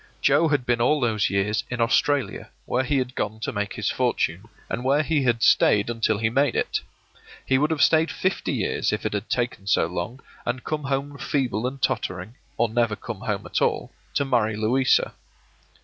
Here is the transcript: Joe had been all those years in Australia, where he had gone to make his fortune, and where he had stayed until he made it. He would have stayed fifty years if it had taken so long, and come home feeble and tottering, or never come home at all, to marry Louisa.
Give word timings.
Joe 0.19 0.47
had 0.47 0.65
been 0.65 0.81
all 0.81 0.99
those 0.99 1.29
years 1.29 1.63
in 1.69 1.79
Australia, 1.79 2.49
where 2.65 2.83
he 2.83 2.97
had 2.97 3.13
gone 3.13 3.39
to 3.41 3.51
make 3.51 3.73
his 3.73 3.91
fortune, 3.91 4.45
and 4.67 4.83
where 4.83 5.03
he 5.03 5.21
had 5.21 5.43
stayed 5.43 5.91
until 5.91 6.17
he 6.17 6.27
made 6.27 6.55
it. 6.55 6.79
He 7.45 7.59
would 7.59 7.69
have 7.69 7.83
stayed 7.83 8.09
fifty 8.09 8.51
years 8.51 8.91
if 8.91 9.05
it 9.05 9.13
had 9.13 9.29
taken 9.29 9.67
so 9.67 9.85
long, 9.85 10.19
and 10.43 10.63
come 10.63 10.85
home 10.85 11.19
feeble 11.19 11.67
and 11.67 11.79
tottering, 11.79 12.33
or 12.57 12.67
never 12.67 12.95
come 12.95 13.19
home 13.19 13.45
at 13.45 13.61
all, 13.61 13.91
to 14.15 14.25
marry 14.25 14.55
Louisa. 14.55 15.13